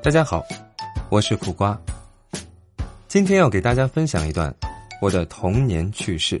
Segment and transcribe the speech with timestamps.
[0.00, 0.46] 大家好，
[1.08, 1.76] 我是苦瓜。
[3.08, 4.54] 今天要给大家分享一段
[5.02, 6.40] 我的童年趣事。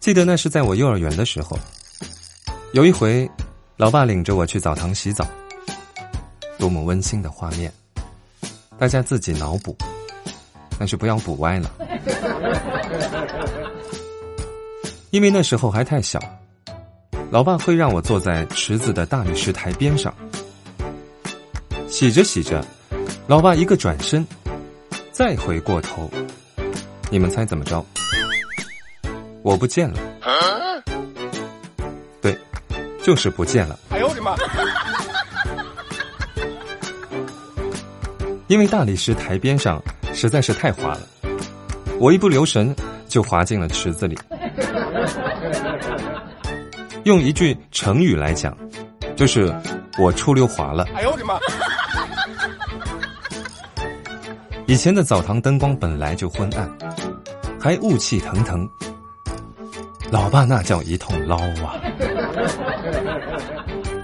[0.00, 1.56] 记得那是在我幼儿园的时候，
[2.72, 3.30] 有一回，
[3.76, 5.24] 老爸领着我去澡堂洗澡，
[6.58, 7.72] 多么温馨的画面！
[8.76, 9.76] 大家自己脑补，
[10.78, 11.70] 但是不要补歪了，
[15.10, 16.20] 因为那时候还太小。
[17.30, 20.12] 老爸会让我坐在池子的大理石台边上，
[21.90, 22.64] 洗着洗着，
[23.26, 24.26] 老爸一个转身，
[25.10, 26.10] 再回过头，
[27.10, 27.84] 你们猜怎么着？
[29.42, 29.98] 我不见了。
[32.22, 32.38] 对，
[33.02, 33.76] 就是不见了。
[33.90, 34.36] 哎呦我的妈！
[38.46, 39.82] 因为大理石台边上
[40.14, 41.00] 实在是太滑了，
[41.98, 42.74] 我一不留神
[43.08, 44.16] 就滑进了池子里。
[47.04, 48.56] 用一句成语来讲，
[49.16, 49.52] 就是
[49.98, 50.86] 我出溜滑了。
[50.94, 51.36] 哎呦我的妈！
[54.70, 56.70] 以前的澡堂灯光本来就昏暗，
[57.58, 58.70] 还雾气腾腾，
[60.12, 61.74] 老爸那叫一通捞啊！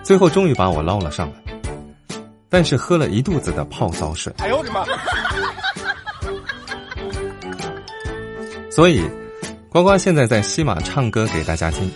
[0.03, 1.37] 最后终于把我捞了上来，
[2.49, 4.35] 但是喝了一肚子的泡澡水。
[4.39, 4.85] 哎呦我的妈！
[8.69, 9.09] 所以，
[9.69, 11.89] 呱呱现在在西马唱歌给大家听。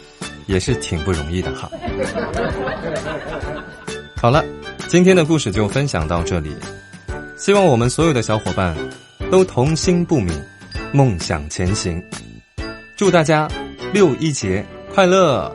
[0.47, 1.69] 也是挺不容易的哈。
[4.17, 4.45] 好了，
[4.87, 6.55] 今天的故事就分享到这里。
[7.41, 8.77] 希望我们所有的小伙伴
[9.31, 10.31] 都童心不泯，
[10.93, 12.01] 梦想前行。
[12.95, 13.49] 祝大家
[13.95, 14.63] 六一节
[14.95, 15.51] 快乐！